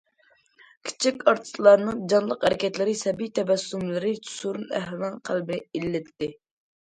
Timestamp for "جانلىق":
2.13-2.45